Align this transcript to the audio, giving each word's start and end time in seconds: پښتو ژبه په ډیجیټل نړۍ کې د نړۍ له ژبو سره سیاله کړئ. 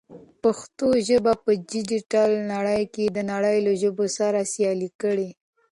پښتو 0.41 0.87
ژبه 1.07 1.33
په 1.43 1.51
ډیجیټل 1.69 2.31
نړۍ 2.53 2.83
کې 2.93 3.05
د 3.15 3.17
نړۍ 3.31 3.57
له 3.65 3.71
ژبو 3.81 4.05
سره 4.17 4.39
سیاله 4.53 4.89
کړئ. 5.01 5.29